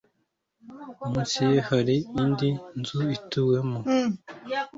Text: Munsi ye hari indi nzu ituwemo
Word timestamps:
Munsi 1.11 1.39
ye 1.51 1.59
hari 1.69 1.95
indi 2.21 2.49
nzu 2.79 2.99
ituwemo 3.17 3.79